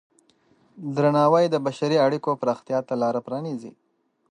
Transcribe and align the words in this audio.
درناوی 0.95 1.45
د 1.49 1.55
بشري 1.65 1.97
اړیکو 2.05 2.39
پراختیا 2.41 2.79
ته 2.87 2.93
لاره 3.01 3.19
پرانیزي. 3.25 3.71